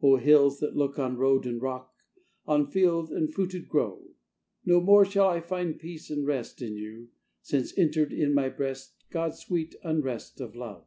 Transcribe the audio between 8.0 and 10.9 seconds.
in my breast God's sweet unrest of love!